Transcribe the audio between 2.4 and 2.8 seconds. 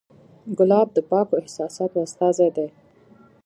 دی.